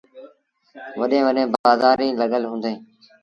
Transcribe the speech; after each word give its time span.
وڏيݩ 0.99 1.25
وٚڏيݩ 1.25 1.51
بآزآريٚݩ 1.53 2.17
لڳل 2.19 2.43
هُݩديٚݩ۔ 2.51 2.81